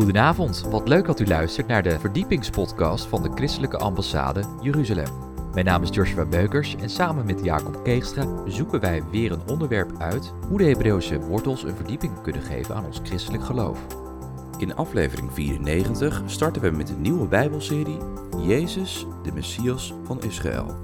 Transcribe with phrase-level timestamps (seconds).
[0.00, 5.12] Goedenavond, wat leuk dat u luistert naar de verdiepingspodcast van de Christelijke Ambassade Jeruzalem.
[5.52, 9.92] Mijn naam is Joshua Beukers en samen met Jacob Keegstra zoeken wij weer een onderwerp
[9.98, 13.86] uit hoe de Hebreeuwse wortels een verdieping kunnen geven aan ons christelijk geloof.
[14.58, 17.98] In aflevering 94 starten we met een nieuwe Bijbelserie
[18.38, 20.80] Jezus, de Messias van Israël.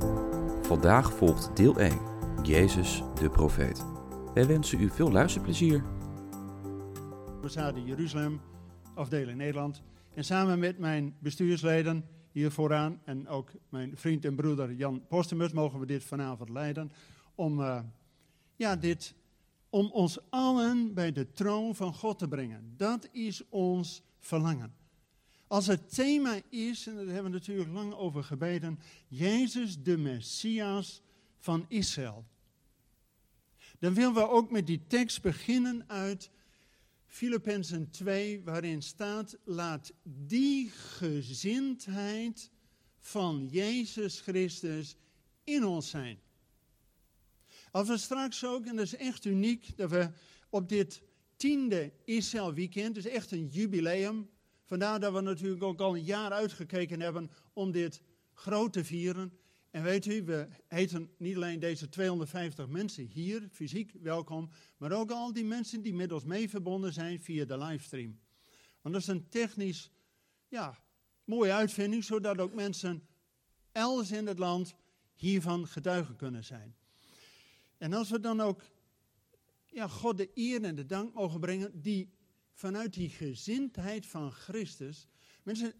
[0.62, 1.98] Vandaag volgt deel 1,
[2.42, 3.84] Jezus, de profeet.
[4.34, 5.82] Wij wensen u veel luisterplezier.
[7.34, 8.40] ambassade Jeruzalem,
[8.96, 9.82] afdeling Nederland.
[10.14, 15.52] En samen met mijn bestuursleden hier vooraan en ook mijn vriend en broeder Jan Postumus
[15.52, 16.93] mogen we dit vanavond leiden.
[17.35, 17.80] Om, eh,
[18.57, 19.14] ja, dit,
[19.71, 22.74] om ons allen bij de troon van God te brengen.
[22.76, 24.74] Dat is ons verlangen.
[25.46, 31.02] Als het thema is, en daar hebben we natuurlijk lang over gebeden, Jezus de Messias
[31.38, 32.24] van Israël.
[33.78, 36.30] Dan willen we ook met die tekst beginnen uit
[37.16, 42.50] Filippenzen 2, waarin staat: laat die gezindheid
[42.98, 44.96] van Jezus Christus
[45.44, 46.18] in ons zijn.
[47.70, 50.10] Als we straks ook, en dat is echt uniek, dat we
[50.50, 51.02] op dit
[51.36, 54.30] tiende Israël weekend, dus echt een jubileum,
[54.64, 59.38] vandaar dat we natuurlijk ook al een jaar uitgekeken hebben om dit groot te vieren.
[59.77, 65.10] En weet u, we heten niet alleen deze 250 mensen hier fysiek welkom, maar ook
[65.10, 68.19] al die mensen die met ons mee verbonden zijn via de livestream.
[68.80, 69.91] Want dat is een technisch,
[70.48, 70.78] ja,
[71.24, 73.06] mooie uitvinding, zodat ook mensen
[73.72, 74.74] elders in het land
[75.14, 76.77] hiervan getuigen kunnen zijn.
[77.78, 78.62] En als we dan ook
[79.66, 82.12] ja, God de eer en de dank mogen brengen, die
[82.52, 85.06] vanuit die gezindheid van Christus.
[85.42, 85.72] Mensen,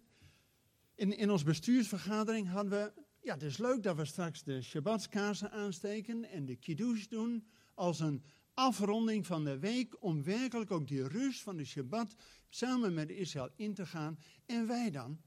[0.95, 5.51] in, in onze bestuursvergadering hadden we ja, het is leuk dat we straks de Shabbatskaarsen
[5.51, 8.23] aansteken en de kiddush doen als een
[8.55, 12.15] afronding van de week om werkelijk ook die rust van de Shabbat
[12.49, 14.19] samen met Israël in te gaan.
[14.45, 15.21] En wij dan?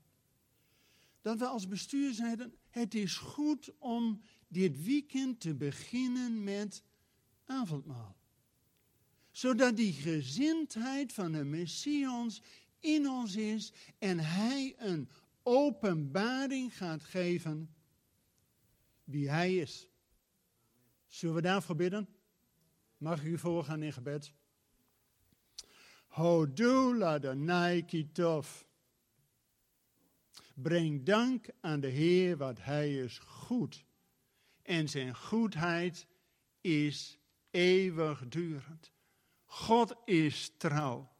[1.21, 6.83] Dat we als bestuur zeiden, het is goed om dit weekend te beginnen met
[7.45, 8.17] avondmaal.
[9.31, 12.41] Zodat die gezindheid van de Messias
[12.79, 15.09] in ons is en hij een
[15.43, 17.73] openbaring gaat geven
[19.09, 19.89] wie Hij is.
[21.07, 22.07] Zullen we daarvoor bidden?
[22.97, 24.33] Mag ik u voorgaan in gebed?
[26.07, 28.61] Hodu Adonai kitov.
[30.53, 33.85] Breng dank aan de Heer, want Hij is goed.
[34.61, 36.07] En zijn goedheid
[36.61, 37.19] is
[37.51, 38.91] eeuwigdurend.
[39.45, 41.11] God is trouw.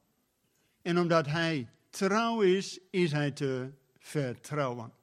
[0.82, 4.94] En omdat Hij trouw is, is Hij te vertrouwen.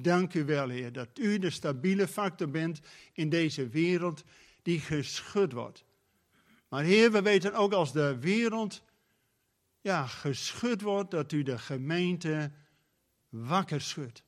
[0.00, 2.80] Dank u wel, Heer, dat u de stabiele factor bent
[3.12, 4.24] in deze wereld
[4.62, 5.84] die geschud wordt.
[6.68, 8.82] Maar Heer, we weten ook als de wereld
[9.80, 12.52] ja, geschud wordt, dat u de gemeente
[13.28, 14.22] wakker schudt.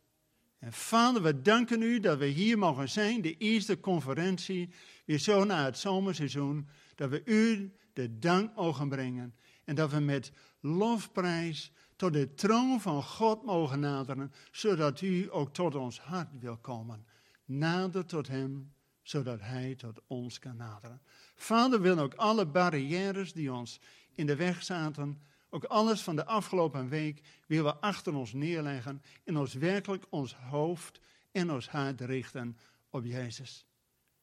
[0.59, 4.71] En vader, we danken u dat we hier mogen zijn, de eerste conferentie,
[5.05, 9.35] weer zo na het zomerseizoen, dat we u de dank mogen brengen.
[9.65, 15.53] En dat we met lofprijs tot de troon van God mogen naderen, zodat u ook
[15.53, 17.07] tot ons hart wil komen.
[17.45, 18.73] Nader tot Hem,
[19.03, 21.03] zodat Hij tot ons kan naderen.
[21.35, 23.81] Vader wil ook alle barrières die ons
[24.15, 29.03] in de weg zaten, ook alles van de afgelopen week, willen we achter ons neerleggen
[29.25, 31.01] en ons werkelijk ons hoofd
[31.33, 32.59] en ons hart richten
[32.91, 33.67] op Jezus.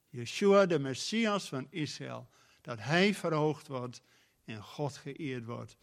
[0.08, 2.28] Yeshua, de Messias van Israël,
[2.60, 4.02] dat Hij verhoogd wordt
[4.44, 5.76] en God geëerd wordt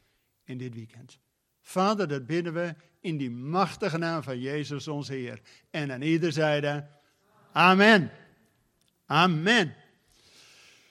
[0.43, 1.23] in dit weekend.
[1.67, 5.41] Vader, dat bidden we in die machtige naam van Jezus ons Heer.
[5.69, 6.87] En aan ieder zijde,
[7.51, 8.11] amen.
[9.05, 9.75] Amen.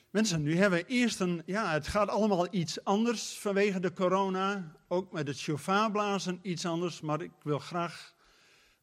[0.09, 4.75] Mensen, nu hebben we eerst een, ja, het gaat allemaal iets anders vanwege de corona.
[4.87, 7.01] Ook met het shofaarblazen iets anders.
[7.01, 8.13] Maar ik wil graag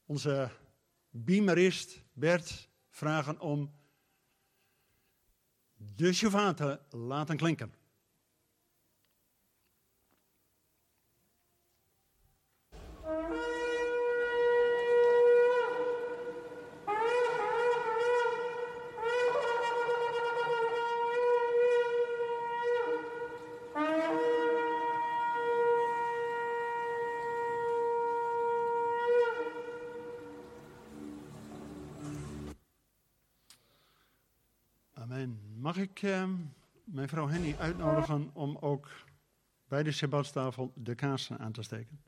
[0.06, 0.50] onze
[1.10, 3.72] beamerist Bert vragen om
[5.76, 7.80] de shofar te laten klinken.
[35.62, 36.30] Mag ik uh,
[36.84, 38.90] mijn vrouw Henny uitnodigen om ook
[39.68, 42.00] bij de Shabbatstafel de kaarsen aan te steken?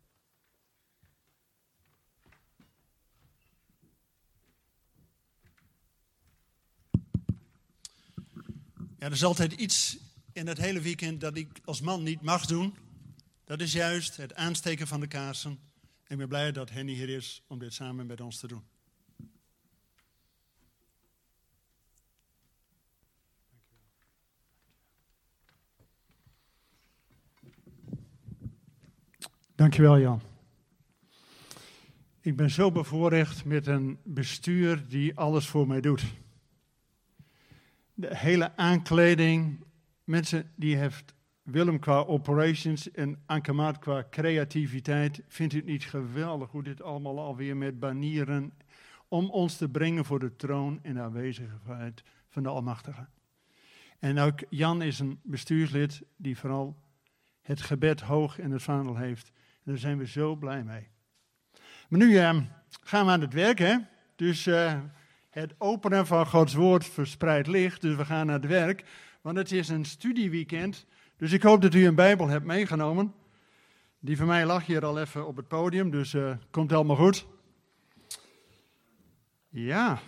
[8.98, 9.98] Er is altijd iets
[10.32, 12.76] in het hele weekend dat ik als man niet mag doen.
[13.44, 15.58] Dat is juist het aansteken van de kaarsen.
[16.06, 18.64] Ik ben blij dat Henny hier is om dit samen met ons te doen.
[29.56, 30.20] Dankjewel Jan.
[32.20, 36.04] Ik ben zo bevoorrecht met een bestuur die alles voor mij doet.
[37.94, 39.64] De hele aankleding,
[40.04, 45.22] mensen die heeft Willem qua operations en Anke qua creativiteit.
[45.28, 48.52] Vindt u het niet geweldig hoe dit allemaal alweer met banieren
[49.08, 53.06] om ons te brengen voor de troon en de aanwezigheid van de Almachtige.
[53.98, 56.76] En ook Jan is een bestuurslid die vooral
[57.40, 59.32] het gebed hoog in het vaandel heeft.
[59.64, 60.88] Daar zijn we zo blij mee.
[61.88, 62.40] Maar nu uh,
[62.80, 63.76] gaan we aan het werk, hè?
[64.16, 64.80] Dus uh,
[65.30, 67.80] het openen van Gods woord verspreidt licht.
[67.80, 68.84] Dus we gaan naar het werk.
[69.20, 70.86] Want het is een studieweekend.
[71.16, 73.14] Dus ik hoop dat u een Bijbel hebt meegenomen.
[74.00, 77.26] Die van mij lag hier al even op het podium, dus uh, komt helemaal goed.
[79.48, 80.00] Ja,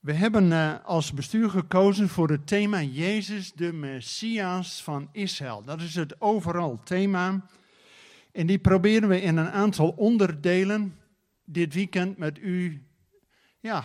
[0.00, 5.62] we hebben uh, als bestuur gekozen voor het thema Jezus, de Messias van Israël.
[5.64, 7.46] Dat is het overal thema.
[8.34, 10.98] En die proberen we in een aantal onderdelen
[11.44, 12.86] dit weekend met u
[13.60, 13.84] ja,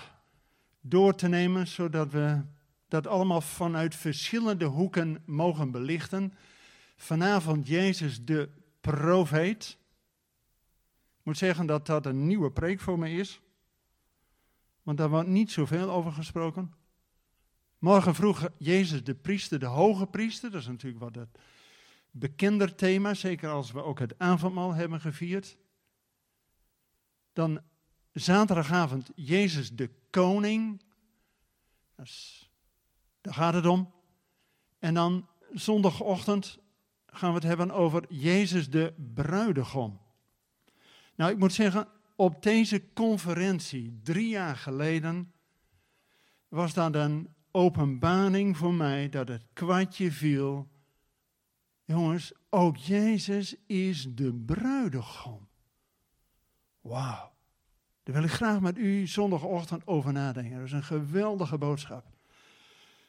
[0.81, 2.42] door te nemen, zodat we
[2.88, 6.34] dat allemaal vanuit verschillende hoeken mogen belichten.
[6.96, 8.50] Vanavond Jezus de
[8.81, 9.78] profeet.
[11.19, 13.42] Ik moet zeggen dat dat een nieuwe preek voor me is.
[14.84, 16.74] Want daar wordt niet zoveel over gesproken.
[17.78, 20.51] Morgen vroeg Jezus de priester, de hoge priester.
[20.51, 21.40] Dat is natuurlijk wat het
[22.12, 25.58] bekender thema, zeker als we ook het avondmaal hebben gevierd.
[27.34, 27.62] Dan
[28.12, 30.82] zaterdagavond Jezus de koning.
[31.98, 32.50] Is
[33.22, 33.94] daar gaat het om.
[34.80, 36.60] En dan zondagochtend
[37.06, 40.00] gaan we het hebben over Jezus de bruidegom.
[41.16, 45.34] Nou, ik moet zeggen, op deze conferentie drie jaar geleden
[46.48, 50.68] was dat een openbaring voor mij dat het kwartje viel.
[51.89, 55.47] Jongens, ook Jezus is de bruidegom.
[56.81, 57.31] Wauw.
[58.03, 60.57] Daar wil ik graag met u zondagochtend over nadenken.
[60.57, 62.06] Dat is een geweldige boodschap.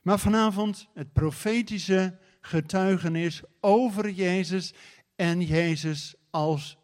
[0.03, 4.75] Maar vanavond het profetische getuigenis over Jezus
[5.17, 6.79] en Jezus als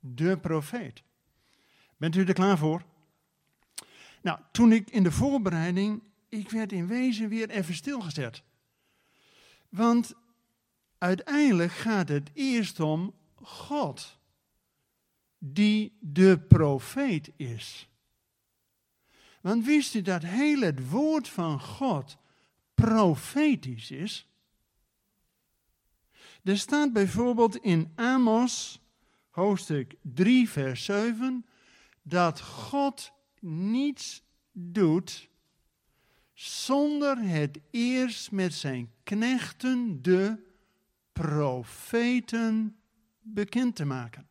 [0.00, 1.02] de profeet.
[1.96, 2.82] Bent u er klaar voor?
[4.22, 8.42] Nou, toen ik in de voorbereiding, ik werd in wezen weer even stilgezet.
[9.68, 10.14] Want
[10.98, 14.18] uiteindelijk gaat het eerst om God,
[15.38, 17.88] die de profeet is.
[19.40, 22.16] Want wist u dat heel het woord van God
[22.74, 24.28] profetisch is.
[26.42, 28.80] Er staat bijvoorbeeld in Amos,
[29.30, 31.46] hoofdstuk 3, vers 7,
[32.02, 34.22] dat God niets
[34.52, 35.28] doet
[36.34, 40.45] zonder het eerst met zijn knechten, de
[41.20, 42.76] profeten,
[43.20, 44.26] bekend te maken.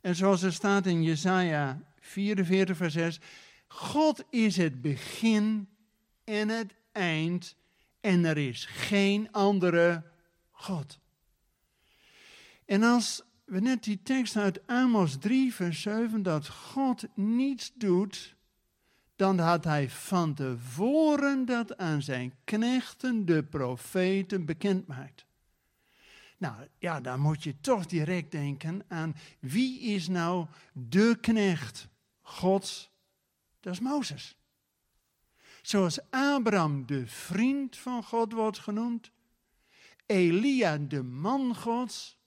[0.00, 3.20] En zoals er staat in Jesaja 44, vers 6,
[3.66, 5.68] God is het begin
[6.24, 7.56] en het eind
[8.00, 10.04] en er is geen andere
[10.50, 10.98] God.
[12.64, 18.36] En als we net die tekst uit Amos 3, vers 7, dat God niets doet,
[19.18, 25.26] dan had hij van tevoren dat aan zijn knechten, de profeten, bekend maakt.
[26.36, 31.88] Nou ja, dan moet je toch direct denken aan wie is nou de knecht
[32.20, 32.90] Gods?
[33.60, 34.36] Dat is Mozes.
[35.62, 39.10] Zoals Abraham de vriend van God wordt genoemd,
[40.06, 42.18] Elia de man Gods,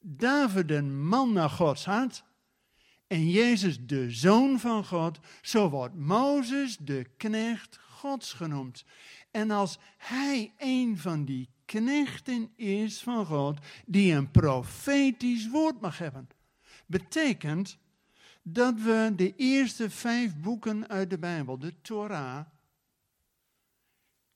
[0.00, 2.24] David een man naar Gods hart
[3.14, 8.84] en Jezus de zoon van God, zo wordt Mozes de knecht Gods genoemd.
[9.30, 15.98] En als hij een van die knechten is van God, die een profetisch woord mag
[15.98, 16.28] hebben,
[16.86, 17.78] betekent
[18.42, 22.46] dat we de eerste vijf boeken uit de Bijbel, de Torah,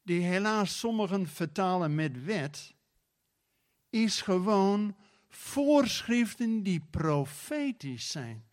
[0.03, 2.75] die helaas sommigen vertalen met wet,
[3.91, 4.97] is gewoon
[5.29, 8.47] voorschriften die profetisch zijn.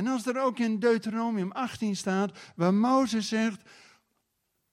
[0.00, 3.62] En als er ook in Deuteronomium 18 staat, waar Mozes zegt,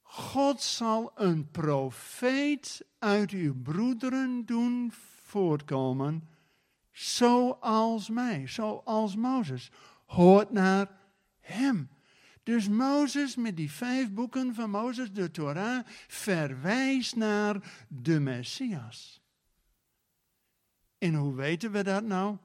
[0.01, 4.91] God zal een profeet uit uw broederen doen
[5.21, 6.27] voortkomen,
[6.91, 9.71] zoals mij, zoals Mozes.
[10.05, 10.87] Hoort naar
[11.39, 11.89] hem.
[12.43, 19.21] Dus Mozes met die vijf boeken van Mozes, de Torah, verwijst naar de Messias.
[20.97, 22.37] En hoe weten we dat nou?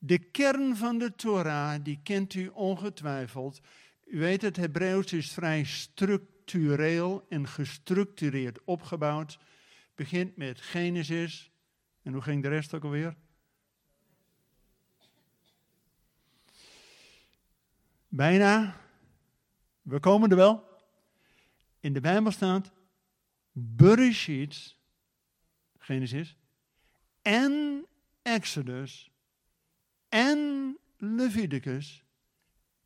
[0.00, 3.60] De kern van de Torah, die kent u ongetwijfeld.
[4.04, 9.38] U weet, het Hebreeuws is vrij structureel en gestructureerd opgebouwd.
[9.94, 11.50] Begint met Genesis.
[12.02, 13.16] En hoe ging de rest ook alweer?
[18.08, 18.80] Bijna.
[19.82, 20.72] We komen er wel.
[21.80, 22.72] In de Bijbel staat
[23.52, 24.76] Bereshit,
[25.78, 26.36] Genesis,
[27.22, 27.86] en
[28.22, 29.10] Exodus,
[30.14, 32.04] en Leviticus,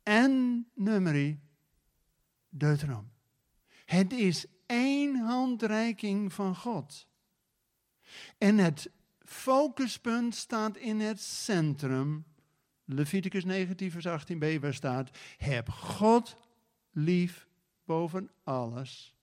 [0.03, 1.39] en Numeri,
[2.49, 3.11] Deuteronom.
[3.85, 7.07] Het is één handreiking van God.
[8.37, 12.25] En het focuspunt staat in het centrum
[12.85, 16.35] Leviticus 19, vers 18b, waar staat: Heb God
[16.91, 17.47] lief
[17.83, 19.15] boven alles.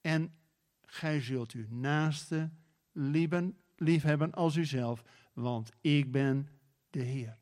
[0.00, 0.34] En
[0.80, 2.50] gij zult uw naaste
[2.92, 6.48] lieben, lief hebben als uzelf, want ik ben
[6.94, 7.38] de Heer.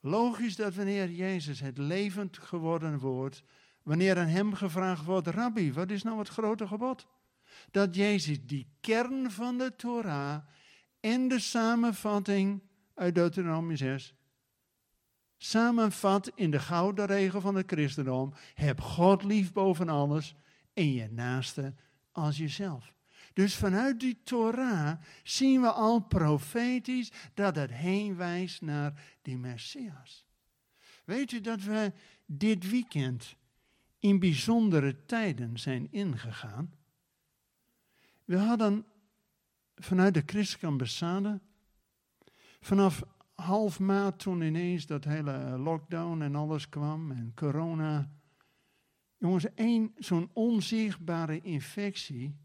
[0.00, 3.42] Logisch dat wanneer Jezus het levend geworden wordt,
[3.82, 7.06] wanneer aan hem gevraagd wordt, Rabbi, wat is nou het grote gebod?
[7.70, 10.46] Dat Jezus die kern van de Torah
[11.00, 12.62] en de samenvatting
[12.94, 14.14] uit Deuteronomie 6
[15.38, 20.34] samenvat in de gouden regel van het christendom: heb God lief boven alles
[20.72, 21.74] en je naaste
[22.12, 22.94] als jezelf.
[23.36, 30.26] Dus vanuit die Torah zien we al profetisch dat het heen wijst naar die Messias.
[31.04, 31.92] Weet u dat we
[32.26, 33.36] dit weekend
[33.98, 36.74] in bijzondere tijden zijn ingegaan?
[38.24, 38.84] We hadden
[39.74, 41.40] vanuit de christelijke ambassade
[42.60, 43.02] Vanaf
[43.34, 48.10] half maart toen ineens dat hele lockdown en alles kwam en corona.
[49.18, 52.36] Jongens, één zo'n onzichtbare infectie.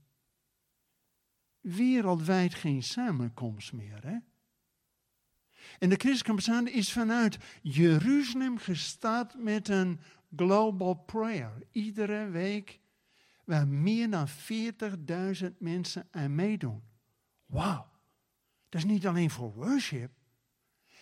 [1.61, 4.17] Wereldwijd geen samenkomst meer, hè?
[5.79, 9.99] En de christelijke is vanuit Jeruzalem gestart met een
[10.35, 11.67] global prayer.
[11.71, 12.79] Iedere week
[13.45, 16.83] waar meer dan 40.000 mensen aan meedoen.
[17.45, 17.89] Wauw.
[18.69, 20.11] Dat is niet alleen voor worship,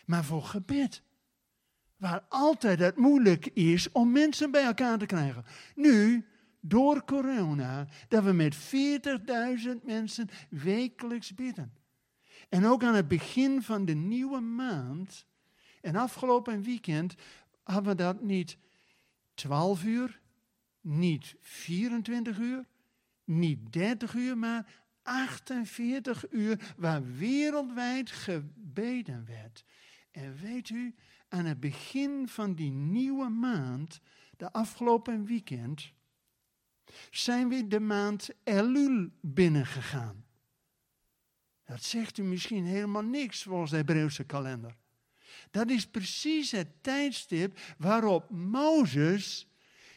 [0.06, 1.04] maar voor gebed.
[1.98, 5.46] Waar altijd het moeilijk is om mensen bij elkaar te krijgen.
[5.76, 6.26] Nu,
[6.60, 11.74] door corona, dat we met 40.000 mensen wekelijks bidden.
[12.50, 15.26] En ook aan het begin van de nieuwe maand,
[15.82, 17.16] en afgelopen weekend,
[17.64, 18.58] hadden we dat niet
[19.34, 20.22] 12 uur,
[20.82, 22.66] niet 24 uur,
[23.24, 29.64] niet 30 uur, maar 48 uur waar wereldwijd gebeden werd.
[30.12, 30.96] En weet u,
[31.28, 34.00] aan het begin van die nieuwe maand,
[34.38, 35.94] de afgelopen weekend,
[37.12, 40.26] zijn we de maand Elul binnengegaan.
[41.66, 44.76] Dat zegt u misschien helemaal niks volgens de Hebreeuwse kalender.
[45.52, 49.48] Dat is precies het tijdstip waarop Mozes,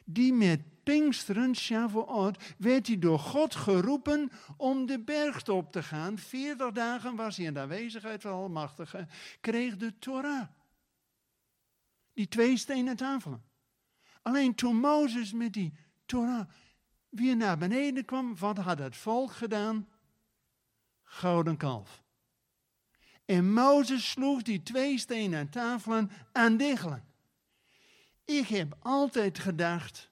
[0.04, 6.18] die met Pinksteren, Shavuot, werd hij door God geroepen om de berg op te gaan.
[6.18, 9.06] Veertig dagen was hij in de aanwezigheid van Almachtige,
[9.40, 10.48] kreeg de Torah.
[12.12, 13.42] Die twee stenen tafelen.
[14.22, 15.72] Alleen toen Mozes met die
[16.06, 16.48] Torah
[17.12, 19.88] weer naar beneden kwam, wat had het volk gedaan?
[21.02, 22.02] Gouden kalf.
[23.24, 27.04] En Mozes sloeg die twee stenen tafelen aan diggelen.
[28.24, 30.10] Ik heb altijd gedacht,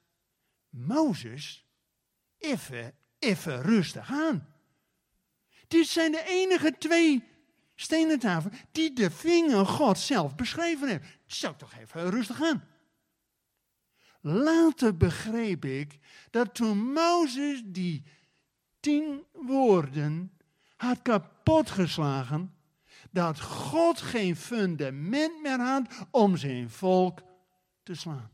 [0.68, 1.66] Mozes,
[2.38, 4.54] even, even rustig aan.
[5.68, 7.24] Dit zijn de enige twee
[7.74, 11.18] stenen tafelen die de vinger God zelf beschreven heeft.
[11.26, 12.68] Zou toch even rustig aan.
[14.20, 15.98] Later begreep ik
[16.30, 18.04] dat toen Mozes die
[18.80, 20.32] tien woorden
[20.76, 22.54] had kapotgeslagen,
[23.10, 27.22] dat God geen fundament meer had om zijn volk
[27.82, 28.30] te slaan.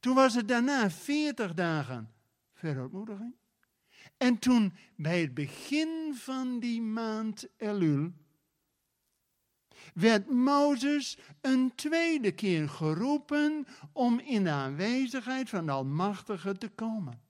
[0.00, 2.10] Toen was het daarna 40 dagen
[2.54, 3.34] verootmoediging.
[4.16, 8.12] En toen bij het begin van die maand Elul
[9.94, 17.20] werd Mozes een tweede keer geroepen om in de aanwezigheid van de Almachtige te komen.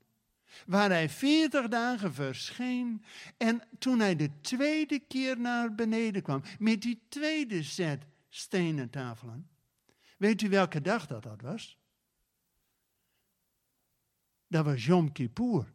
[0.65, 3.03] Waar hij 40 dagen verscheen
[3.37, 9.49] en toen hij de tweede keer naar beneden kwam met die tweede set stenen tafelen.
[10.17, 11.77] Weet u welke dag dat, dat was?
[14.47, 15.71] Dat was Yom Kippur.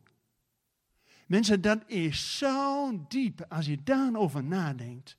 [1.27, 5.17] Mensen, dat is zo diep als je daarover nadenkt.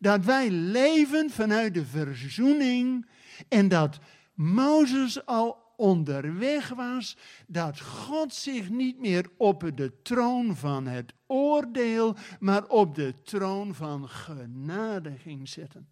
[0.00, 3.06] Dat wij leven vanuit de verzoening
[3.48, 3.98] en dat
[4.34, 12.16] Mozes al onderweg was, dat God zich niet meer op de troon van het oordeel,
[12.40, 15.88] maar op de troon van genade ging zetten.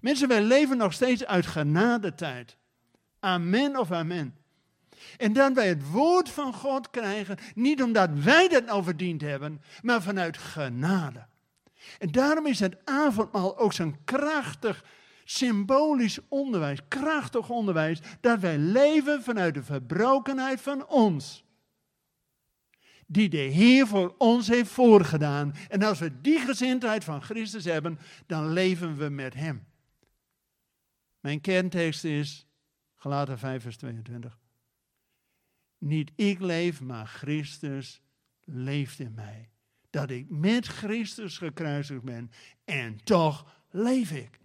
[0.00, 2.56] Mensen, wij leven nog steeds uit genadetijd.
[3.20, 4.36] Amen of amen.
[5.16, 9.62] En dat wij het woord van God krijgen, niet omdat wij dat nou verdiend hebben,
[9.82, 11.26] maar vanuit genade.
[11.98, 14.84] En daarom is het avondmaal ook zo'n krachtig
[15.24, 21.44] symbolisch onderwijs, krachtig onderwijs, dat wij leven vanuit de verbrokenheid van ons.
[23.06, 25.54] Die de Heer voor ons heeft voorgedaan.
[25.68, 29.66] En als we die gezindheid van Christus hebben, dan leven we met Hem.
[31.20, 32.46] Mijn kerntekst is
[32.96, 34.38] Galaten 5, vers 22.
[35.78, 38.02] Niet ik leef, maar Christus
[38.44, 39.51] leeft in mij.
[39.92, 42.30] Dat ik met Christus gekruisigd ben
[42.64, 44.40] en toch leef ik.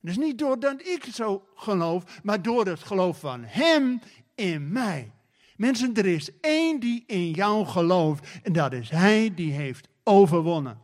[0.00, 4.00] Dus niet doordat ik zo geloof, maar door het geloof van Hem
[4.34, 5.12] in mij.
[5.56, 10.80] Mensen, er is één die in jou gelooft en dat is Hij die heeft overwonnen.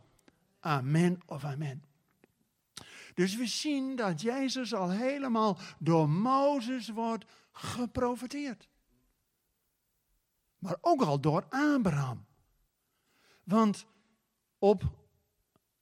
[0.59, 1.83] Amen of amen.
[3.13, 8.67] Dus we zien dat Jezus al helemaal door Mozes wordt geprofiteerd.
[10.59, 12.27] Maar ook al door Abraham.
[13.49, 13.85] Want
[14.59, 14.83] op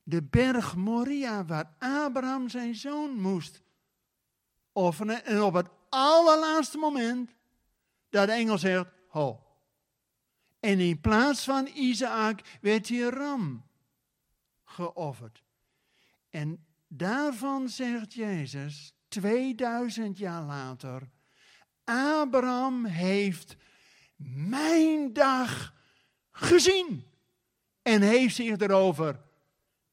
[0.03, 3.61] de berg Moria, waar Abraham zijn zoon moest
[4.71, 5.25] offeren.
[5.25, 7.31] En op het allerlaatste moment,
[8.09, 9.41] dat de engel zegt, ho.
[10.59, 13.65] En in plaats van Isaac werd hier ram
[14.63, 15.43] geofferd.
[16.29, 21.09] En daarvan zegt Jezus, 2000 jaar later,
[21.83, 23.55] Abraham heeft
[24.15, 25.73] mijn dag
[26.31, 27.15] gezien
[27.87, 29.19] en heeft zich erover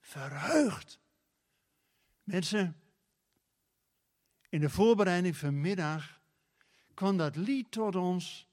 [0.01, 0.99] verheugd.
[2.23, 2.77] Mensen,
[4.49, 6.21] in de voorbereiding vanmiddag
[6.95, 8.49] kwam dat lied tot ons.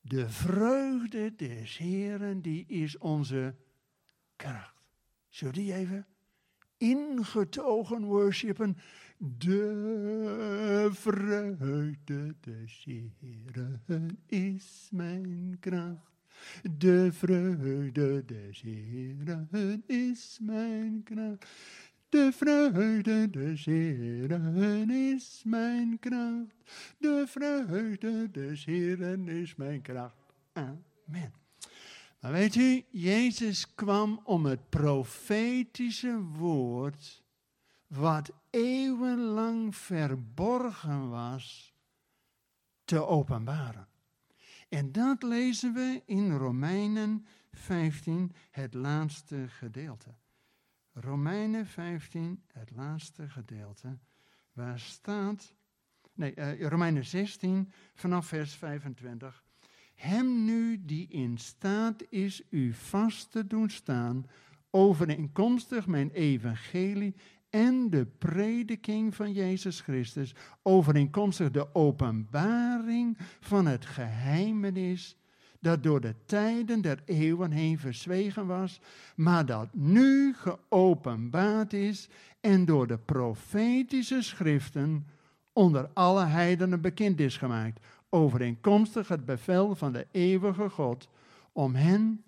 [0.00, 3.54] De vreugde des Heren, die is onze
[4.36, 4.82] kracht.
[5.28, 6.06] Zullen die even
[6.76, 8.78] ingetogen worshipen?
[9.18, 16.11] De vreugde des Heren is mijn kracht.
[16.78, 21.46] De vreugde des Heren is mijn kracht.
[22.08, 26.70] De vreugde des Heren is mijn kracht.
[26.98, 30.16] De vreugde des Heren is mijn kracht.
[30.52, 31.32] Amen.
[32.20, 37.22] Maar weet u, Jezus kwam om het profetische woord,
[37.86, 41.74] wat eeuwenlang verborgen was,
[42.84, 43.88] te openbaren.
[44.72, 50.14] En dat lezen we in Romeinen 15, het laatste gedeelte.
[50.92, 53.98] Romeinen 15, het laatste gedeelte,
[54.52, 55.54] waar staat,
[56.14, 59.44] nee, uh, Romeinen 16, vanaf vers 25.
[59.94, 64.26] Hem nu die in staat is u vast te doen staan,
[64.70, 67.14] overeenkomstig mijn evangelie
[67.52, 75.16] en de prediking van Jezus Christus, overeenkomstig de openbaring van het geheimenis
[75.60, 78.80] dat door de tijden der eeuwen heen verzwegen was,
[79.16, 82.08] maar dat nu geopenbaard is
[82.40, 85.06] en door de profetische schriften
[85.52, 91.08] onder alle heidenen bekend is gemaakt, overeenkomstig het bevel van de eeuwige God,
[91.52, 92.24] om hen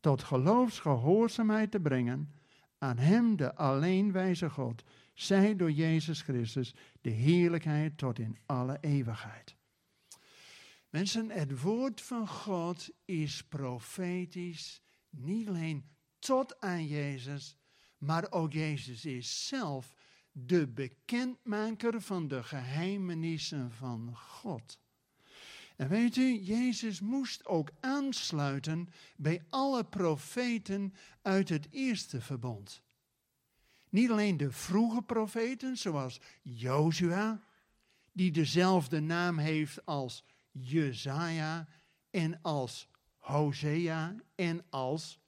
[0.00, 2.28] tot geloofsgehoorzaamheid te brengen
[2.78, 4.82] aan Hem, de alleenwijze God,
[5.14, 9.56] zij door Jezus Christus de heerlijkheid tot in alle eeuwigheid.
[10.90, 15.88] Mensen, het woord van God is profetisch, niet alleen
[16.18, 17.56] tot aan Jezus,
[17.98, 19.94] maar ook Jezus is zelf
[20.32, 24.78] de bekendmaker van de geheimenissen van God.
[25.78, 32.82] En weet u, Jezus moest ook aansluiten bij alle profeten uit het eerste verbond.
[33.88, 37.42] Niet alleen de vroege profeten, zoals Jozua,
[38.12, 41.68] die dezelfde naam heeft als Jezaja
[42.10, 42.88] en als
[43.18, 45.18] Hosea en als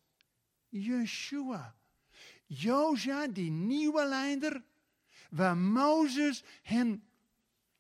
[0.69, 1.77] Yeshua.
[2.47, 4.63] Jozua, die nieuwe leider,
[5.31, 7.03] waar Mozes hen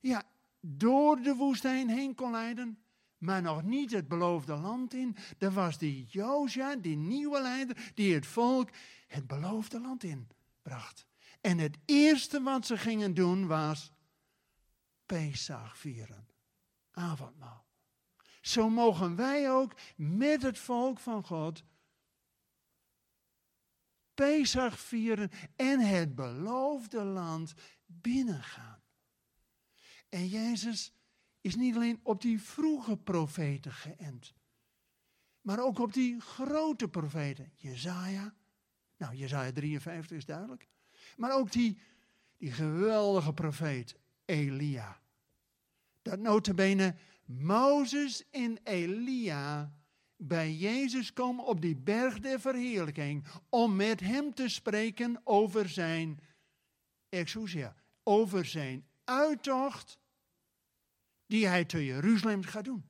[0.00, 2.78] ja, door de woestijn heen kon leiden,
[3.18, 5.16] maar nog niet het beloofde land in.
[5.38, 8.68] Dat was die Jozja, die nieuwe leider, die het volk
[9.06, 10.28] het beloofde land in
[10.62, 11.06] bracht.
[11.40, 13.92] En het eerste wat ze gingen doen was
[15.06, 16.28] Pesach vieren,
[16.90, 17.68] avondmaal.
[18.40, 21.62] Zo mogen wij ook met het volk van God
[24.14, 27.54] Pesach vieren en het beloofde land
[27.86, 28.79] binnengaan.
[30.10, 30.92] En Jezus
[31.40, 34.34] is niet alleen op die vroege profeten geënt,
[35.40, 37.52] maar ook op die grote profeten.
[37.54, 38.34] Jezaja,
[38.96, 40.68] nou Jezaja 53 is duidelijk,
[41.16, 41.78] maar ook die,
[42.36, 45.00] die geweldige profeet Elia.
[46.02, 46.94] Dat notabene
[47.24, 49.74] Mozes en Elia
[50.16, 56.20] bij Jezus komen op die berg der verheerlijking om met hem te spreken over zijn
[57.08, 59.99] exousia, over zijn uittocht
[61.30, 62.84] die hij te Jeruzalem gaat doen.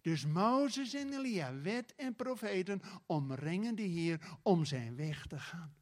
[0.00, 5.76] Dus Mozes en Elia, wet en profeten, omringen de Heer om zijn weg te gaan.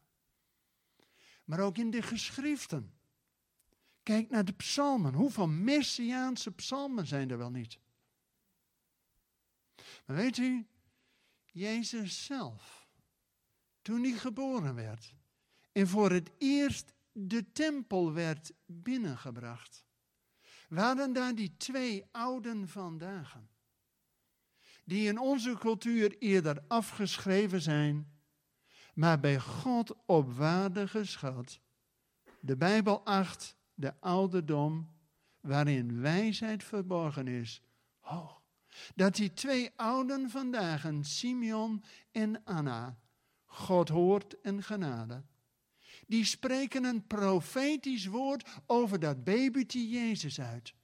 [1.45, 2.95] Maar ook in de geschriften.
[4.03, 5.15] Kijk naar de psalmen.
[5.15, 7.79] Hoeveel messiaanse psalmen zijn er wel niet?
[10.07, 10.67] Maar weet u,
[11.45, 12.89] Jezus zelf,
[13.83, 15.15] toen hij geboren werd
[15.73, 19.86] en voor het eerst de tempel werd binnengebracht,
[20.69, 23.39] waren daar die twee ouden vandaag,
[24.85, 28.13] die in onze cultuur eerder afgeschreven zijn,
[28.95, 31.61] maar bij God op waarde geschat.
[32.41, 34.95] De Bijbel acht de ouderdom
[35.41, 37.63] waarin wijsheid verborgen is,
[37.99, 38.45] hoog.
[38.95, 42.99] Dat die twee ouden vandaag, Simeon en Anna,
[43.45, 45.25] God hoort en genade,
[46.07, 50.75] die spreken een profetisch woord over dat babytje Jezus uit.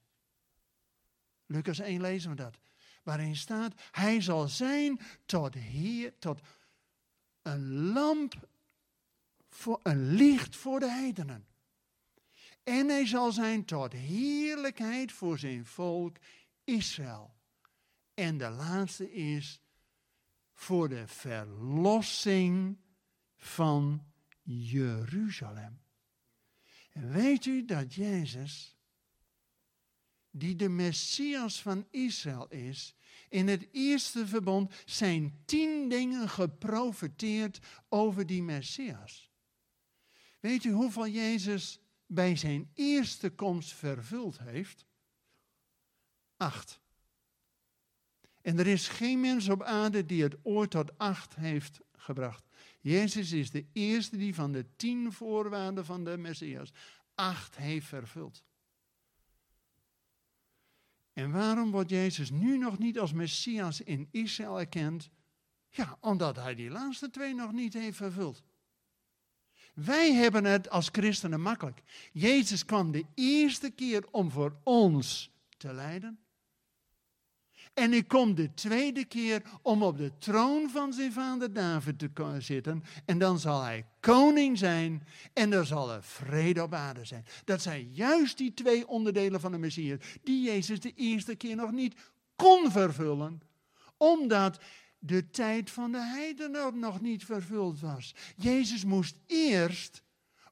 [1.46, 2.58] Lucas 1 lezen we dat.
[3.02, 6.40] Waarin staat, hij zal zijn tot, hier, tot
[7.42, 8.48] een lamp,
[9.48, 11.46] voor, een licht voor de heidenen.
[12.62, 16.16] En hij zal zijn tot heerlijkheid voor zijn volk
[16.64, 17.34] Israël.
[18.14, 19.60] En de laatste is
[20.52, 22.78] voor de verlossing
[23.36, 24.11] van
[24.42, 25.80] Jeruzalem.
[26.92, 28.76] En weet u dat Jezus,
[30.30, 32.94] die de Messias van Israël is,
[33.28, 39.30] in het eerste verbond zijn tien dingen geprofeteerd over die Messias.
[40.40, 44.86] Weet u hoeveel Jezus bij zijn eerste komst vervuld heeft?
[46.36, 46.80] Acht.
[48.42, 52.44] En er is geen mens op aarde die het ooit tot acht heeft gebracht.
[52.80, 56.72] Jezus is de eerste die van de tien voorwaarden van de Messias
[57.14, 58.44] acht heeft vervuld.
[61.12, 65.10] En waarom wordt Jezus nu nog niet als Messias in Israël erkend?
[65.68, 68.42] Ja, omdat hij die laatste twee nog niet heeft vervuld.
[69.74, 71.82] Wij hebben het als christenen makkelijk.
[72.12, 76.21] Jezus kwam de eerste keer om voor ons te lijden.
[77.74, 82.36] En ik kom de tweede keer om op de troon van zijn vader David te
[82.38, 82.84] zitten.
[83.04, 87.24] En dan zal hij koning zijn en er zal er vrede op aarde zijn.
[87.44, 91.70] Dat zijn juist die twee onderdelen van de Messias die Jezus de eerste keer nog
[91.70, 91.94] niet
[92.36, 93.40] kon vervullen.
[93.96, 94.58] Omdat
[94.98, 98.14] de tijd van de heidenen nog niet vervuld was.
[98.36, 100.02] Jezus moest eerst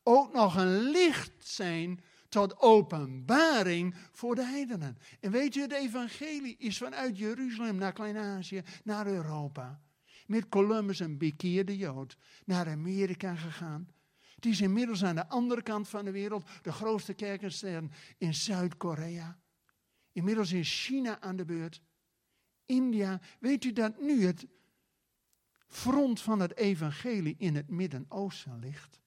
[0.03, 4.99] ook nog een licht zijn tot openbaring voor de heidenen.
[5.21, 9.81] En weet je, het evangelie is vanuit Jeruzalem naar Klein-Azië, naar Europa.
[10.27, 13.89] Met Columbus, een bekeerde Jood, naar Amerika gegaan.
[14.35, 19.39] Het is inmiddels aan de andere kant van de wereld de grootste kerkenstern in Zuid-Korea.
[20.13, 21.83] Inmiddels is China aan de beurt.
[22.67, 23.21] India.
[23.39, 24.47] Weet u dat nu het
[25.67, 29.01] front van het evangelie in het Midden-Oosten ligt?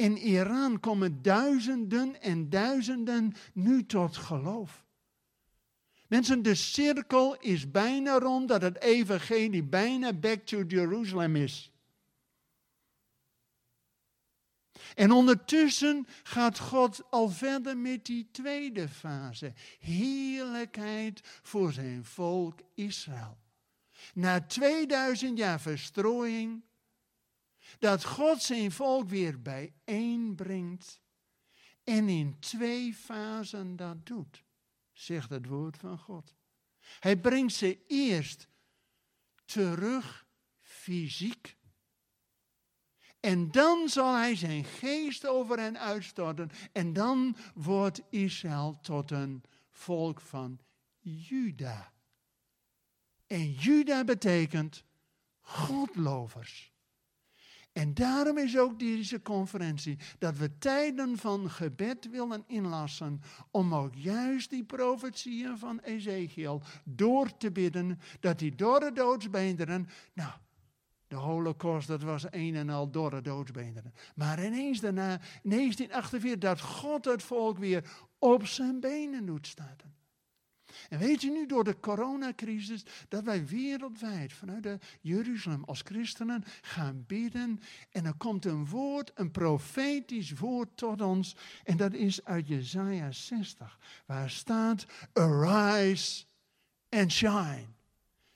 [0.00, 4.84] In Iran komen duizenden en duizenden nu tot geloof.
[6.08, 11.72] Mensen, de cirkel is bijna rond dat het evangelie bijna back to Jerusalem is.
[14.94, 19.52] En ondertussen gaat God al verder met die tweede fase.
[19.78, 23.38] Heerlijkheid voor zijn volk Israël.
[24.14, 26.62] Na 2000 jaar verstrooiing
[27.78, 31.00] dat God zijn volk weer bijeenbrengt
[31.84, 34.44] en in twee fasen dat doet,
[34.92, 36.34] zegt het woord van God.
[37.00, 38.48] Hij brengt ze eerst
[39.44, 40.26] terug
[40.60, 41.58] fysiek.
[43.20, 46.50] En dan zal hij zijn geest over hen uitstorten.
[46.72, 50.60] En dan wordt Israël tot een volk van
[50.98, 51.92] Juda.
[53.26, 54.84] En Juda betekent
[55.40, 56.72] Godlovers.
[57.80, 63.94] En daarom is ook deze conferentie dat we tijden van gebed willen inlassen om ook
[63.94, 70.32] juist die profetieën van Ezekiel door te bidden, dat die door de doodsbeenderen, nou,
[71.06, 73.94] De holocaust, dat was een en al dorre doodsbeenderen.
[74.14, 79.76] Maar ineens daarna, 1948, dat God het volk weer op zijn benen doet staan.
[80.88, 86.44] En weet je nu door de coronacrisis dat wij wereldwijd vanuit de Jeruzalem als christenen
[86.60, 87.60] gaan bidden.
[87.90, 91.36] En er komt een woord, een profetisch woord tot ons.
[91.64, 96.24] En dat is uit Jesaja 60, waar staat: Arise
[96.88, 97.66] and shine.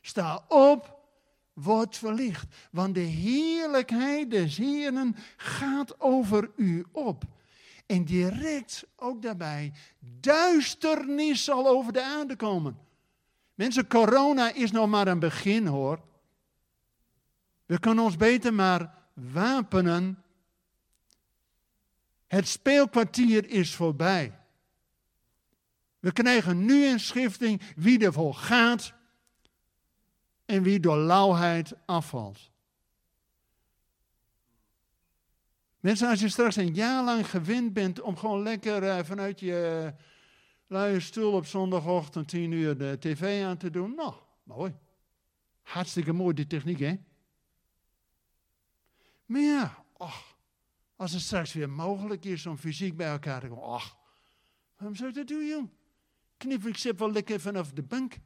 [0.01, 0.99] Sta op,
[1.53, 2.47] word verlicht.
[2.70, 7.25] Want de heerlijkheid des Heeren gaat over u op.
[7.87, 9.73] En direct ook daarbij,
[10.20, 12.79] duisternis zal over de aarde komen.
[13.55, 16.01] Mensen, corona is nog maar een begin hoor.
[17.66, 20.23] We kunnen ons beter maar wapenen.
[22.27, 24.38] Het speelkwartier is voorbij.
[26.01, 28.92] We krijgen nu een schifting wie ervoor gaat
[30.44, 32.51] en wie door lauwheid afvalt.
[35.85, 39.83] Mensen, als je straks een jaar lang gewend bent om gewoon lekker uh, vanuit je
[39.85, 40.05] uh,
[40.66, 44.75] luie stoel op zondagochtend tien uur de tv aan te doen, nou, mooi.
[45.62, 46.97] Hartstikke mooi die techniek, hè?
[49.27, 49.85] Maar ja,
[50.97, 53.97] als het straks weer mogelijk is om fysiek bij elkaar te komen, ach,
[54.77, 55.70] waarom zou je dat doen, jong?
[56.37, 58.16] Knip ik zit wel lekker vanaf de bank.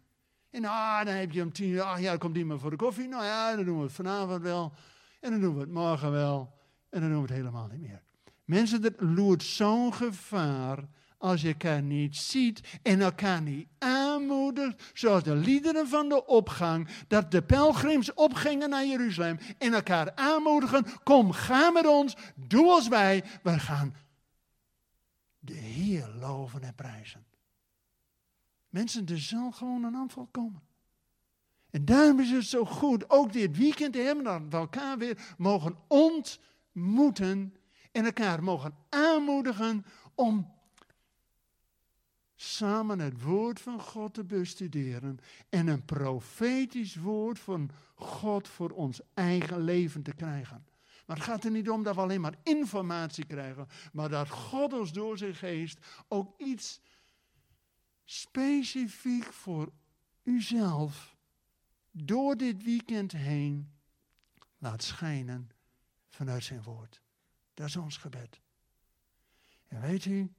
[0.50, 3.08] En ah, dan heb je om tien uur, ach ja, komt iemand voor de koffie.
[3.08, 4.72] Nou ja, dan doen we het vanavond wel.
[5.20, 6.57] En dan doen we het morgen wel.
[6.90, 8.02] En dan doen we het helemaal niet meer.
[8.44, 15.22] Mensen, dat loert zo'n gevaar als je elkaar niet ziet en elkaar niet aanmoedigt, zoals
[15.22, 21.32] de liederen van de opgang, dat de pelgrims opgingen naar Jeruzalem en elkaar aanmoedigen, kom,
[21.32, 23.94] ga met ons, doe als wij, we gaan
[25.38, 27.26] de Heer loven en prijzen.
[28.68, 30.62] Mensen, er zal gewoon een aanval komen.
[31.70, 36.40] En daarom is het zo goed, ook dit weekend hebben we elkaar weer mogen ont
[36.78, 37.54] moeten
[37.92, 40.56] en elkaar mogen aanmoedigen om
[42.34, 49.00] samen het woord van God te bestuderen en een profetisch woord van God voor ons
[49.14, 50.66] eigen leven te krijgen.
[51.06, 54.72] Maar het gaat er niet om dat we alleen maar informatie krijgen, maar dat God
[54.72, 56.80] ons door zijn geest ook iets
[58.04, 59.72] specifiek voor
[60.22, 61.16] uzelf
[61.90, 63.72] door dit weekend heen
[64.58, 65.50] laat schijnen
[66.18, 67.00] vanuit zijn woord.
[67.54, 68.40] Dat is ons gebed.
[69.68, 70.32] En weet u,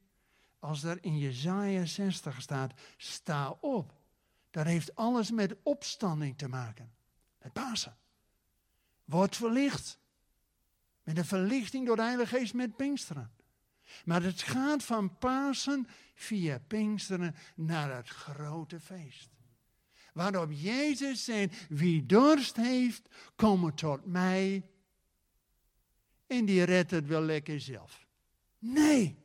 [0.59, 3.93] als er in Jezaja 60 staat, sta op.
[4.51, 6.91] Dat heeft alles met opstanding te maken.
[7.41, 7.97] Met Pasen.
[9.05, 9.99] Wordt verlicht.
[11.03, 13.31] Met een verlichting door de Heilige Geest met Pinksteren.
[14.05, 19.29] Maar het gaat van Pasen via Pinksteren naar het grote feest.
[20.13, 24.69] Waarop Jezus zei, wie dorst heeft, kom tot mij
[26.29, 28.05] en die redt het wel lekker zelf.
[28.59, 29.17] Nee.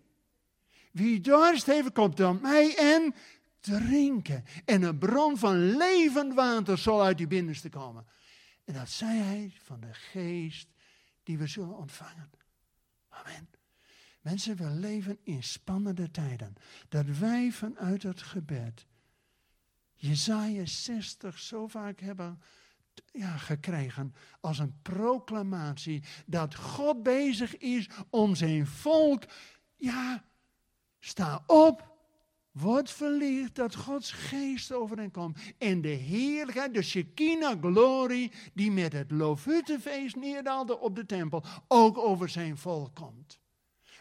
[0.92, 3.14] Wie dorst heeft, komt tot mij en
[3.60, 4.44] drinken.
[4.64, 8.06] En een bron van levend water zal uit die binnenste komen.
[8.64, 10.68] En dat zei hij van de geest
[11.22, 12.30] die we zullen ontvangen.
[13.08, 13.48] Amen.
[14.20, 16.54] Mensen, we leven in spannende tijden.
[16.88, 18.86] Dat wij vanuit het gebed
[19.94, 22.42] Jezaja 60 zo vaak hebben
[23.12, 29.22] ja, gekregen als een proclamatie dat God bezig is om zijn volk,
[29.76, 30.24] ja,
[31.00, 31.92] sta op,
[32.50, 35.38] word verlicht dat Gods geest over hen komt.
[35.58, 41.98] En de heerlijkheid, de Shekinah glorie, die met het Loofhuttenfeest neerdaalde op de tempel, ook
[41.98, 43.42] over zijn volk komt.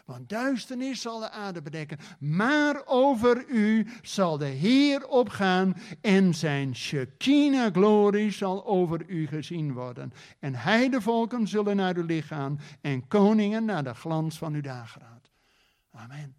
[0.04, 1.98] Want duisternis zal de aarde bedekken.
[2.18, 9.72] Maar over u zal de Heer opgaan en zijn Shekinah glorie zal over u gezien
[9.72, 10.12] worden.
[10.38, 15.30] En heidevolken zullen naar uw licht gaan en koningen naar de glans van uw dageraad.
[15.90, 16.36] Amen.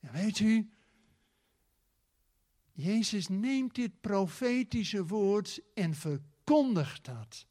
[0.00, 0.70] En weet u,
[2.72, 7.46] Jezus neemt dit profetische woord en verkondigt dat.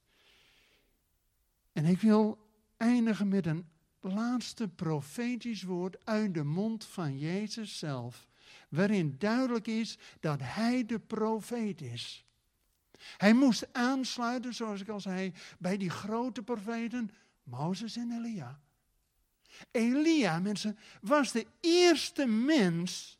[1.74, 2.38] En ik wil
[2.78, 3.68] eindigen met een
[4.08, 8.28] laatste profetisch woord uit de mond van Jezus zelf,
[8.70, 12.26] waarin duidelijk is dat hij de profeet is.
[13.18, 17.12] Hij moest aansluiten, zoals ik al zei, bij die grote profeten,
[17.44, 18.60] Mozes en Elia.
[19.72, 23.20] Elia, mensen, was de eerste mens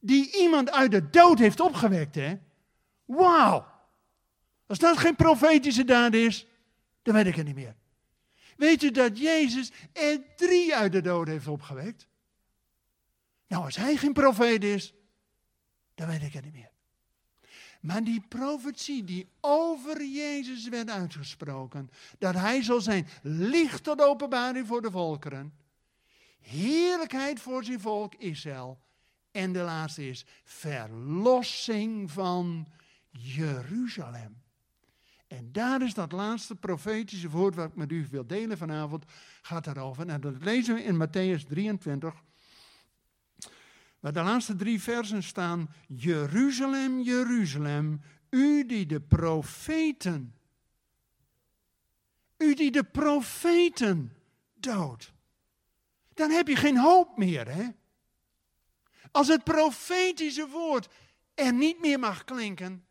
[0.00, 2.38] die iemand uit de dood heeft opgewekt, hè?
[3.04, 3.74] Wauw!
[4.66, 6.46] Als dat geen profetische daad is,
[7.02, 7.76] dan weet ik het niet meer.
[8.56, 12.06] Weet je dat Jezus er drie uit de dood heeft opgewekt?
[13.46, 14.94] Nou, als hij geen profeet is,
[15.94, 16.70] dan weet ik het niet meer.
[17.80, 24.66] Maar die profetie die over Jezus werd uitgesproken, dat hij zal zijn licht tot openbaring
[24.66, 25.54] voor de volkeren,
[26.40, 28.80] heerlijkheid voor zijn volk Israël.
[29.30, 32.66] En de laatste is verlossing van
[33.10, 34.42] Jeruzalem.
[35.26, 39.04] En daar is dat laatste profetische woord wat ik met u wil delen vanavond,
[39.42, 40.08] gaat daarover.
[40.08, 42.14] En dat lezen we in Matthäus 23,
[44.00, 45.70] waar de laatste drie versen staan.
[45.86, 50.34] Jeruzalem, Jeruzalem, u die de profeten,
[52.36, 54.12] u die de profeten
[54.54, 55.12] doodt.
[56.14, 57.68] Dan heb je geen hoop meer, hè?
[59.10, 60.88] Als het profetische woord
[61.34, 62.85] er niet meer mag klinken,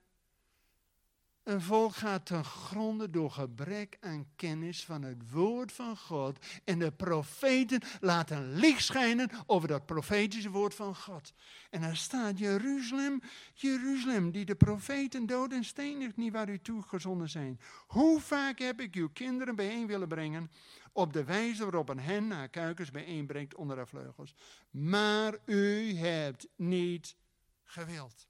[1.46, 6.46] een volk gaat ten gronde door gebrek aan kennis van het woord van God.
[6.64, 11.34] En de profeten laten licht schijnen over dat profetische woord van God.
[11.70, 13.22] En er staat Jeruzalem,
[13.54, 17.60] Jeruzalem, die de profeten dood en stenigt niet waar u toe gezonden zijn.
[17.88, 20.52] Hoe vaak heb ik uw kinderen bijeen willen brengen
[20.92, 24.36] op de wijze waarop een hen haar kuikens bijeenbrengt onder haar vleugels.
[24.70, 27.16] Maar u hebt niet
[27.64, 28.28] gewild.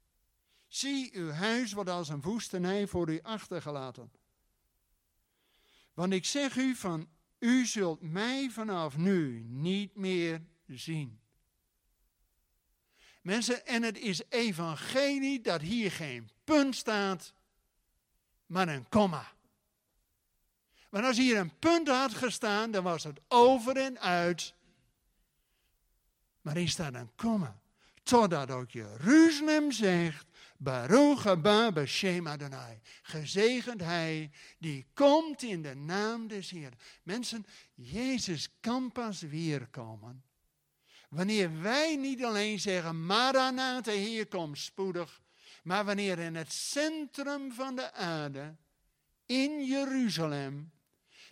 [0.76, 4.12] Zie, uw huis wordt als een woestenij voor u achtergelaten.
[5.94, 7.08] Want ik zeg u van,
[7.38, 11.20] u zult mij vanaf nu niet meer zien.
[13.22, 17.32] Mensen, en het is evangelie dat hier geen punt staat,
[18.46, 19.32] maar een komma.
[20.88, 24.54] Want als hier een punt had gestaan, dan was het over en uit.
[26.40, 27.60] Maar hier staat een komma.
[28.02, 30.25] Totdat ook Jeruzalem zegt,
[30.58, 32.80] Baruch haba b'shem Adonai.
[33.02, 36.72] Gezegend hij die komt in de naam des Heer.
[37.02, 40.24] Mensen, Jezus kan pas weerkomen.
[41.08, 45.20] Wanneer wij niet alleen zeggen, Maranatha, Heer komt spoedig.
[45.62, 48.56] Maar wanneer in het centrum van de aarde,
[49.26, 50.72] in Jeruzalem,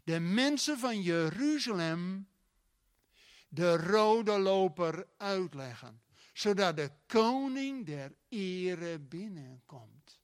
[0.04, 2.28] de mensen van Jeruzalem
[3.48, 6.03] de rode loper uitleggen
[6.34, 10.20] zodat de koning der ere binnenkomt.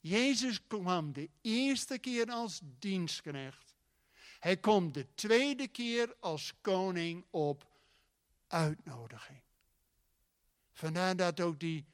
[0.00, 3.74] Jezus kwam de eerste keer als dienstknecht.
[4.38, 7.66] Hij komt de tweede keer als koning op
[8.46, 9.40] uitnodiging.
[10.72, 11.86] Vandaar dat ook die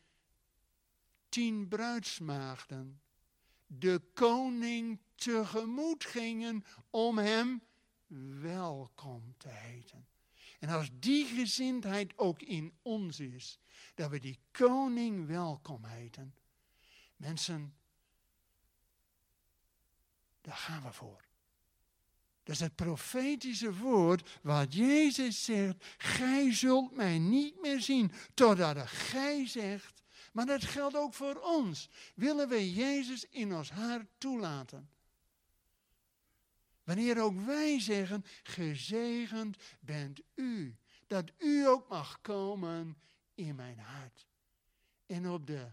[1.29, 3.01] tien bruidsmaagden
[3.67, 7.63] de koning tegemoet gingen om hem
[8.41, 10.07] welkom te heten.
[10.63, 13.59] En als die gezindheid ook in ons is,
[13.95, 16.35] dat we die koning welkom heten.
[17.17, 17.75] Mensen,
[20.41, 21.25] daar gaan we voor.
[22.43, 28.89] Dat is het profetische woord wat Jezus zegt, gij zult mij niet meer zien totdat
[28.89, 31.89] gij zegt, maar dat geldt ook voor ons.
[32.15, 34.91] Willen we Jezus in ons hart toelaten?
[36.93, 40.77] Wanneer ook wij zeggen, gezegend bent u.
[41.07, 42.97] Dat u ook mag komen
[43.35, 44.27] in mijn hart.
[45.07, 45.73] En op de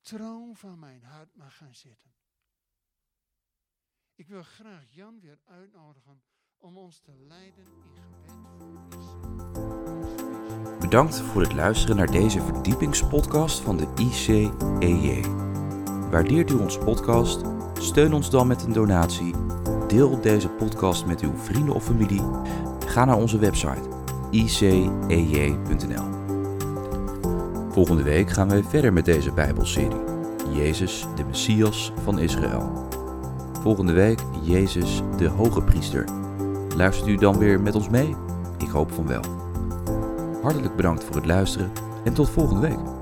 [0.00, 2.10] troon van mijn hart mag gaan zitten.
[4.14, 6.22] Ik wil graag Jan weer uitnodigen
[6.56, 9.04] om ons te leiden in gebed.
[10.80, 15.22] Bedankt voor het luisteren naar deze verdiepingspodcast van de ICEJ.
[16.10, 17.40] Waardeert u ons podcast?
[17.80, 19.34] Steun ons dan met een donatie
[19.88, 22.22] Deel deze podcast met uw vrienden of familie.
[22.86, 23.88] Ga naar onze website
[24.30, 26.04] icej.nl.
[27.70, 30.00] Volgende week gaan we verder met deze Bijbelserie.
[30.52, 32.88] Jezus, de Messias van Israël.
[33.60, 36.04] Volgende week Jezus, de Hoge Priester.
[36.76, 38.14] Luistert u dan weer met ons mee?
[38.58, 39.22] Ik hoop van wel.
[40.42, 41.72] Hartelijk bedankt voor het luisteren
[42.04, 42.95] en tot volgende week.